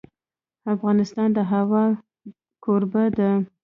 [0.73, 1.85] افغانستان د هوا
[2.63, 3.31] کوربه دی.